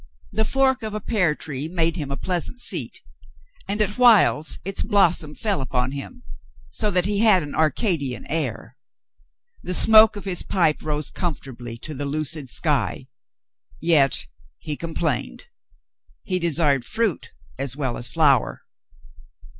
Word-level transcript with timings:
The 0.31 0.45
fork 0.45 0.81
of 0.81 0.95
a 0.95 0.99
pear 0.99 1.35
tree 1.35 1.67
made 1.67 1.95
him 1.95 2.09
a 2.09 2.17
pleasant 2.17 2.59
seat, 2.59 3.01
and 3.67 3.79
at 3.83 3.99
whiles 3.99 4.57
its 4.65 4.81
blossom 4.81 5.35
fell 5.35 5.61
upon 5.61 5.91
him, 5.91 6.23
so 6.71 6.89
that 6.89 7.05
he 7.05 7.19
had 7.19 7.43
an 7.43 7.53
Arcadian 7.53 8.25
air. 8.25 8.77
The 9.61 9.75
smoke 9.75 10.15
of 10.15 10.25
his 10.25 10.41
pipe 10.41 10.81
rose 10.81 11.11
comfortably 11.11 11.77
to 11.77 11.93
the 11.93 12.05
lucid 12.05 12.49
sky. 12.49 13.09
Yet 13.79 14.25
he 14.57 14.75
complained. 14.75 15.49
He 16.23 16.39
desired 16.39 16.83
fruit 16.83 17.29
as 17.59 17.75
well 17.75 17.95
as 17.95 18.07
flower. 18.07 18.63